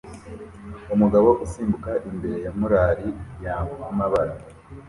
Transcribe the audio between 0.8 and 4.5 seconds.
Umugabo usimbuka imbere ya mural y'amabara